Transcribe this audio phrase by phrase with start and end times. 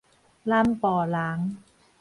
[0.49, 1.61] 南部人